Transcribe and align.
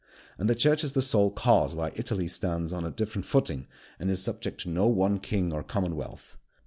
And 0.39 0.49
the 0.49 0.55
Church 0.55 0.83
is 0.83 0.93
the 0.93 1.01
sole 1.03 1.29
cause 1.29 1.75
why 1.75 1.91
Italy 1.93 2.27
stands 2.27 2.73
on 2.73 2.83
a 2.83 2.89
different 2.89 3.23
footing, 3.23 3.67
and 3.99 4.09
is 4.09 4.19
subject 4.23 4.61
to 4.61 4.69
no 4.69 4.87
one 4.87 5.19
king 5.19 5.53
or 5.53 5.61
commonwealth. 5.61 6.37